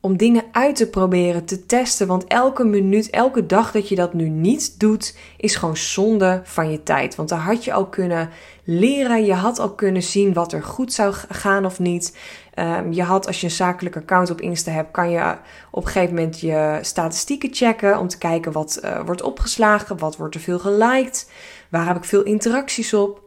om 0.00 0.16
dingen 0.16 0.44
uit 0.52 0.76
te 0.76 0.88
proberen, 0.88 1.44
te 1.44 1.66
testen. 1.66 2.06
Want 2.06 2.24
elke 2.24 2.64
minuut, 2.64 3.10
elke 3.10 3.46
dag 3.46 3.72
dat 3.72 3.88
je 3.88 3.94
dat 3.94 4.14
nu 4.14 4.28
niet 4.28 4.80
doet, 4.80 5.16
is 5.36 5.56
gewoon 5.56 5.76
zonde 5.76 6.40
van 6.44 6.70
je 6.70 6.82
tijd. 6.82 7.14
Want 7.14 7.28
daar 7.28 7.40
had 7.40 7.64
je 7.64 7.72
al 7.72 7.86
kunnen 7.86 8.30
leren, 8.64 9.24
je 9.24 9.34
had 9.34 9.58
al 9.58 9.74
kunnen 9.74 10.02
zien 10.02 10.32
wat 10.32 10.52
er 10.52 10.62
goed 10.62 10.92
zou 10.92 11.14
gaan 11.28 11.64
of 11.64 11.78
niet. 11.78 12.16
Ehm, 12.54 12.92
je 12.92 13.02
had, 13.02 13.26
als 13.26 13.40
je 13.40 13.46
een 13.46 13.52
zakelijk 13.52 13.96
account 13.96 14.30
op 14.30 14.40
Insta 14.40 14.70
hebt, 14.70 14.90
kan 14.90 15.10
je 15.10 15.36
op 15.70 15.84
een 15.84 15.90
gegeven 15.90 16.14
moment 16.14 16.40
je 16.40 16.78
statistieken 16.82 17.54
checken 17.54 17.98
om 17.98 18.08
te 18.08 18.18
kijken 18.18 18.52
wat 18.52 18.80
uh, 18.84 19.04
wordt 19.04 19.22
opgeslagen, 19.22 19.98
wat 19.98 20.16
wordt 20.16 20.34
er 20.34 20.40
veel 20.40 20.58
geliked, 20.58 21.30
waar 21.68 21.86
heb 21.86 21.96
ik 21.96 22.04
veel 22.04 22.22
interacties 22.22 22.94
op, 22.94 23.22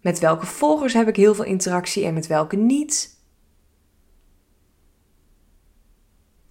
met 0.00 0.18
welke 0.18 0.46
volgers 0.46 0.92
heb 0.92 1.08
ik 1.08 1.16
heel 1.16 1.34
veel 1.34 1.44
interactie 1.44 2.04
en 2.04 2.14
met 2.14 2.26
welke 2.26 2.56
niet. 2.56 3.18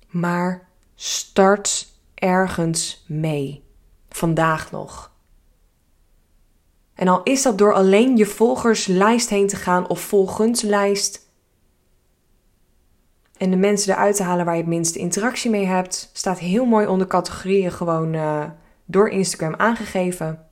Maar 0.08 0.68
start 0.96 1.88
ergens 2.16 3.06
mee. 3.08 3.64
Vandaag 4.10 4.72
nog. 4.72 5.12
En 6.94 7.08
al 7.08 7.24
is 7.24 7.42
dat 7.42 7.58
door 7.58 7.74
alleen 7.74 8.18
je 8.18 8.26
volgerslijst 8.26 9.30
heen 9.30 9.48
te 9.48 9.56
gaan 9.56 9.90
of 9.90 10.00
volgenslijst. 10.00 11.29
En 13.40 13.50
de 13.50 13.58
mensen 13.58 13.94
eruit 13.94 14.16
te 14.16 14.24
halen 14.24 14.46
waar 14.46 14.56
je 14.56 14.62
het 14.62 14.70
minste 14.70 15.00
interactie 15.00 15.50
mee 15.50 15.66
hebt, 15.66 16.10
staat 16.14 16.40
heel 16.40 16.66
mooi 16.66 16.88
onder 16.88 17.08
categorieën 17.08 17.72
gewoon 17.72 18.14
uh, 18.14 18.44
door 18.86 19.10
Instagram 19.10 19.54
aangegeven. 19.56 20.48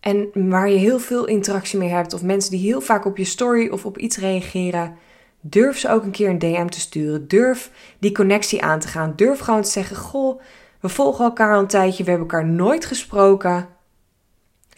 En 0.00 0.30
waar 0.50 0.68
je 0.68 0.76
heel 0.76 0.98
veel 0.98 1.26
interactie 1.26 1.78
mee 1.78 1.88
hebt, 1.88 2.14
of 2.14 2.22
mensen 2.22 2.50
die 2.50 2.60
heel 2.60 2.80
vaak 2.80 3.04
op 3.04 3.16
je 3.16 3.24
story 3.24 3.68
of 3.68 3.84
op 3.84 3.98
iets 3.98 4.16
reageren, 4.16 4.96
durf 5.40 5.78
ze 5.78 5.90
ook 5.90 6.02
een 6.02 6.10
keer 6.10 6.28
een 6.28 6.38
DM 6.38 6.66
te 6.66 6.80
sturen. 6.80 7.28
Durf 7.28 7.70
die 7.98 8.12
connectie 8.12 8.62
aan 8.62 8.80
te 8.80 8.88
gaan. 8.88 9.12
Durf 9.16 9.38
gewoon 9.38 9.62
te 9.62 9.70
zeggen: 9.70 9.96
Goh, 9.96 10.40
we 10.80 10.88
volgen 10.88 11.24
elkaar 11.24 11.54
al 11.54 11.60
een 11.60 11.66
tijdje, 11.66 12.04
we 12.04 12.10
hebben 12.10 12.28
elkaar 12.28 12.46
nooit 12.46 12.84
gesproken. 12.84 13.68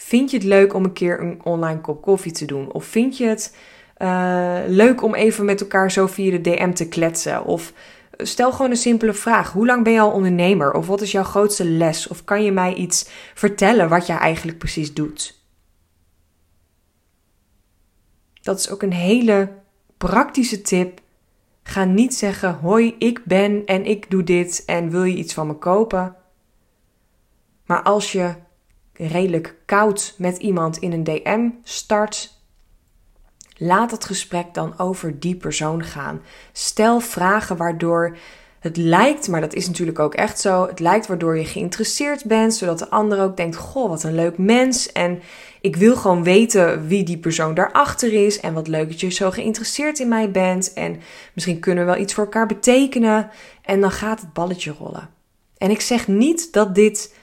Vind 0.04 0.30
je 0.30 0.37
het 0.37 0.47
leuk 0.47 0.75
om 0.75 0.85
een 0.85 0.92
keer 0.92 1.21
een 1.21 1.40
online 1.44 1.80
kop 1.80 2.02
koffie 2.02 2.32
te 2.32 2.44
doen? 2.44 2.73
Of 2.73 2.85
vind 2.85 3.16
je 3.16 3.26
het 3.26 3.56
uh, 3.99 4.59
leuk 4.66 5.02
om 5.02 5.14
even 5.14 5.44
met 5.44 5.61
elkaar 5.61 5.90
zo 5.90 6.06
via 6.06 6.30
de 6.30 6.40
DM 6.40 6.73
te 6.73 6.88
kletsen? 6.88 7.44
Of 7.44 7.73
stel 8.16 8.52
gewoon 8.52 8.71
een 8.71 8.76
simpele 8.76 9.12
vraag. 9.12 9.52
Hoe 9.52 9.66
lang 9.66 9.85
ben 9.85 9.92
je 9.92 10.00
al 10.00 10.11
ondernemer? 10.11 10.73
Of 10.73 10.87
wat 10.87 11.00
is 11.00 11.12
jouw 11.12 11.23
grootste 11.23 11.64
les? 11.64 12.09
Of 12.09 12.25
kan 12.25 12.44
je 12.44 12.52
mij 12.52 12.75
iets 12.75 13.09
vertellen 13.35 13.88
wat 13.88 14.06
jij 14.06 14.16
eigenlijk 14.16 14.59
precies 14.59 14.94
doet? 14.94 15.40
Dat 18.40 18.59
is 18.59 18.71
ook 18.71 18.82
een 18.82 18.92
hele 18.92 19.52
praktische 19.99 20.62
tip. 20.62 21.00
Ga 21.62 21.85
niet 21.85 22.14
zeggen: 22.14 22.54
Hoi, 22.54 22.94
ik 22.99 23.25
ben 23.25 23.62
en 23.66 23.85
ik 23.85 24.11
doe 24.11 24.23
dit 24.23 24.62
en 24.66 24.90
wil 24.90 25.04
je 25.04 25.16
iets 25.16 25.35
van 25.35 25.47
me 25.47 25.54
kopen? 25.54 26.16
Maar 27.66 27.82
als 27.82 28.12
je 28.12 28.35
redelijk 28.92 29.54
koud 29.66 30.14
met 30.18 30.37
iemand 30.37 30.76
in 30.78 30.92
een 30.92 31.04
DM 31.04 31.49
start, 31.62 32.40
laat 33.56 33.90
het 33.90 34.04
gesprek 34.04 34.54
dan 34.54 34.78
over 34.78 35.20
die 35.20 35.37
persoon 35.37 35.84
gaan. 35.84 36.20
Stel 36.52 37.00
vragen 37.00 37.56
waardoor 37.56 38.16
het 38.62 38.76
lijkt, 38.76 39.28
maar 39.28 39.40
dat 39.40 39.54
is 39.54 39.66
natuurlijk 39.66 39.99
ook 39.99 40.14
echt 40.14 40.40
zo. 40.40 40.66
Het 40.66 40.80
lijkt 40.80 41.06
waardoor 41.06 41.38
je 41.38 41.44
geïnteresseerd 41.44 42.25
bent, 42.25 42.54
zodat 42.54 42.78
de 42.78 42.90
ander 42.90 43.20
ook 43.20 43.37
denkt: 43.37 43.56
Goh, 43.56 43.88
wat 43.88 44.02
een 44.02 44.14
leuk 44.14 44.38
mens. 44.38 44.92
En 44.92 45.22
ik 45.61 45.76
wil 45.76 45.96
gewoon 45.96 46.22
weten 46.22 46.87
wie 46.87 47.04
die 47.04 47.18
persoon 47.18 47.54
daarachter 47.54 48.12
is. 48.12 48.40
En 48.40 48.54
wat 48.54 48.68
leuk 48.68 48.88
dat 48.88 49.00
je 49.00 49.11
zo 49.11 49.30
geïnteresseerd 49.30 49.99
in 49.99 50.08
mij 50.08 50.30
bent. 50.30 50.72
En 50.72 51.00
misschien 51.34 51.61
kunnen 51.61 51.84
we 51.84 51.90
wel 51.90 52.00
iets 52.00 52.14
voor 52.14 52.25
elkaar 52.25 52.46
betekenen. 52.46 53.30
En 53.62 53.80
dan 53.80 53.90
gaat 53.90 54.20
het 54.20 54.32
balletje 54.32 54.75
rollen. 54.78 55.08
En 55.58 55.70
ik 55.70 55.80
zeg 55.80 56.08
niet 56.08 56.52
dat 56.52 56.75
dit 56.75 57.14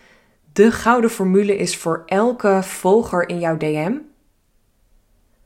de 0.53 0.71
gouden 0.71 1.09
formule 1.09 1.57
is 1.57 1.77
voor 1.77 2.03
elke 2.05 2.59
volger 2.63 3.29
in 3.29 3.39
jouw 3.39 3.57
DM. 3.57 3.97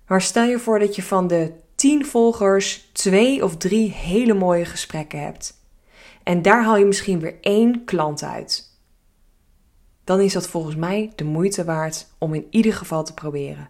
Maar 0.07 0.21
stel 0.21 0.43
je 0.43 0.59
voor 0.59 0.79
dat 0.79 0.95
je 0.95 1.03
van 1.03 1.27
de 1.27 1.53
10 1.75 2.05
volgers 2.05 2.89
twee 2.93 3.43
of 3.43 3.57
drie 3.57 3.91
hele 3.91 4.33
mooie 4.33 4.65
gesprekken 4.65 5.21
hebt. 5.21 5.61
En 6.23 6.41
daar 6.41 6.63
haal 6.63 6.77
je 6.77 6.85
misschien 6.85 7.19
weer 7.19 7.37
één 7.41 7.83
klant 7.85 8.23
uit. 8.23 8.71
Dan 10.03 10.19
is 10.19 10.33
dat 10.33 10.47
volgens 10.47 10.75
mij 10.75 11.11
de 11.15 11.23
moeite 11.23 11.63
waard 11.63 12.07
om 12.17 12.33
in 12.33 12.47
ieder 12.49 12.73
geval 12.73 13.03
te 13.03 13.13
proberen. 13.13 13.69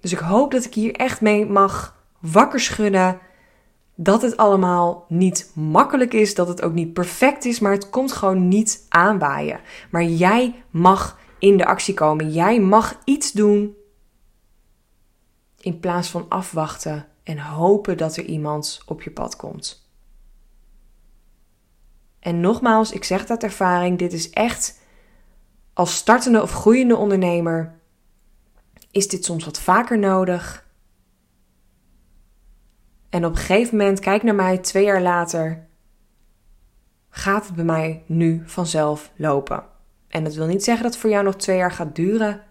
Dus 0.00 0.12
ik 0.12 0.18
hoop 0.18 0.50
dat 0.50 0.64
ik 0.64 0.74
hier 0.74 0.94
echt 0.94 1.20
mee 1.20 1.46
mag 1.46 2.04
wakker 2.18 2.60
schudden. 2.60 3.18
Dat 4.02 4.22
het 4.22 4.36
allemaal 4.36 5.04
niet 5.08 5.50
makkelijk 5.54 6.12
is, 6.12 6.34
dat 6.34 6.48
het 6.48 6.62
ook 6.62 6.72
niet 6.72 6.92
perfect 6.92 7.44
is, 7.44 7.60
maar 7.60 7.72
het 7.72 7.90
komt 7.90 8.12
gewoon 8.12 8.48
niet 8.48 8.86
aanwaaien. 8.88 9.60
Maar 9.90 10.04
jij 10.04 10.62
mag 10.70 11.18
in 11.38 11.56
de 11.56 11.66
actie 11.66 11.94
komen. 11.94 12.32
Jij 12.32 12.60
mag 12.60 12.98
iets 13.04 13.32
doen 13.32 13.76
in 15.60 15.80
plaats 15.80 16.08
van 16.08 16.26
afwachten 16.28 17.06
en 17.22 17.38
hopen 17.38 17.96
dat 17.96 18.16
er 18.16 18.24
iemand 18.24 18.82
op 18.86 19.02
je 19.02 19.10
pad 19.10 19.36
komt. 19.36 19.90
En 22.20 22.40
nogmaals, 22.40 22.92
ik 22.92 23.04
zeg 23.04 23.26
dat 23.26 23.42
ervaring, 23.42 23.98
dit 23.98 24.12
is 24.12 24.30
echt 24.30 24.80
als 25.72 25.94
startende 25.94 26.42
of 26.42 26.52
groeiende 26.52 26.96
ondernemer 26.96 27.78
is 28.90 29.08
dit 29.08 29.24
soms 29.24 29.44
wat 29.44 29.60
vaker 29.60 29.98
nodig. 29.98 30.68
En 33.10 33.24
op 33.24 33.30
een 33.30 33.38
gegeven 33.38 33.76
moment, 33.76 34.00
kijk 34.00 34.22
naar 34.22 34.34
mij 34.34 34.58
twee 34.58 34.84
jaar 34.84 35.02
later, 35.02 35.66
gaat 37.08 37.46
het 37.46 37.54
bij 37.54 37.64
mij 37.64 38.02
nu 38.06 38.42
vanzelf 38.46 39.12
lopen. 39.16 39.64
En 40.08 40.24
dat 40.24 40.34
wil 40.34 40.46
niet 40.46 40.64
zeggen 40.64 40.82
dat 40.82 40.92
het 40.92 41.02
voor 41.02 41.10
jou 41.10 41.24
nog 41.24 41.36
twee 41.36 41.56
jaar 41.56 41.72
gaat 41.72 41.94
duren. 41.94 42.42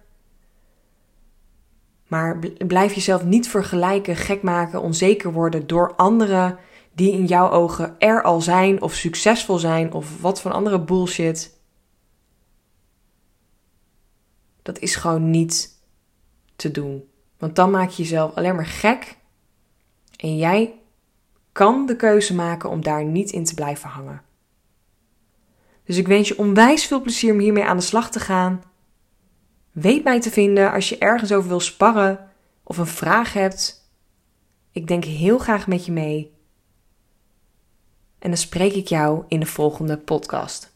Maar 2.08 2.40
blijf 2.68 2.94
jezelf 2.94 3.24
niet 3.24 3.50
vergelijken, 3.50 4.16
gek 4.16 4.42
maken, 4.42 4.82
onzeker 4.82 5.32
worden 5.32 5.68
door 5.68 5.96
anderen 5.96 6.58
die 6.94 7.12
in 7.12 7.26
jouw 7.26 7.50
ogen 7.50 7.96
er 8.00 8.24
al 8.24 8.42
zijn 8.42 8.82
of 8.82 8.94
succesvol 8.94 9.58
zijn 9.58 9.94
of 9.94 10.22
wat 10.22 10.42
van 10.42 10.52
andere 10.52 10.82
bullshit. 10.82 11.58
Dat 14.62 14.80
is 14.80 14.96
gewoon 14.96 15.30
niet 15.30 15.84
te 16.56 16.72
doen. 16.72 17.10
Want 17.38 17.56
dan 17.56 17.72
maak 17.72 17.90
je 17.90 18.04
jezelf 18.04 18.36
alleen 18.36 18.56
maar 18.56 18.66
gek 18.66 19.18
en 20.20 20.38
jij 20.38 20.74
kan 21.52 21.86
de 21.86 21.96
keuze 21.96 22.36
maken 22.36 22.70
om 22.70 22.84
daar 22.84 23.04
niet 23.04 23.32
in 23.32 23.44
te 23.44 23.54
blijven 23.54 23.90
hangen. 23.90 24.22
Dus 25.84 25.98
ik 25.98 26.08
wens 26.08 26.28
je 26.28 26.38
onwijs 26.38 26.86
veel 26.86 27.02
plezier 27.02 27.34
om 27.34 27.40
hiermee 27.40 27.64
aan 27.64 27.78
de 27.78 27.84
slag 27.84 28.12
te 28.12 28.20
gaan. 28.20 28.64
Weet 29.72 30.04
mij 30.04 30.22
te 30.22 30.32
vinden 30.32 30.72
als 30.72 30.90
je 30.90 30.98
ergens 30.98 31.32
over 31.32 31.50
wil 31.50 31.60
sparren 31.60 32.30
of 32.64 32.78
een 32.78 32.88
vraag 32.88 33.34
hebt. 33.34 33.92
Ik 34.72 34.88
denk 34.88 35.04
heel 35.04 35.38
graag 35.38 35.68
met 35.68 35.86
je 35.86 35.92
mee. 35.92 36.34
En 38.20 38.30
dan 38.30 38.38
spreek 38.38 38.74
ik 38.74 38.88
jou 38.88 39.24
in 39.28 39.40
de 39.40 39.46
volgende 39.46 39.98
podcast. 39.98 40.69